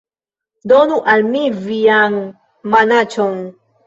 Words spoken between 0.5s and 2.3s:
Donu al mi vian